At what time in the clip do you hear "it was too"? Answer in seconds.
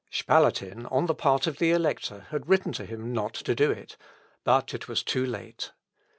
4.73-5.23